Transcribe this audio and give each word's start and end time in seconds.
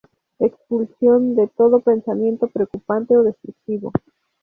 Expulsión 0.39 1.35
de 1.35 1.47
todo 1.49 1.79
pensamiento 1.81 2.47
preocupante 2.47 3.15
o 3.15 3.21
destructivo. 3.21 3.91